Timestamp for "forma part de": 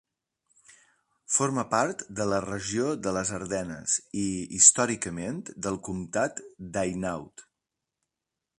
1.33-2.25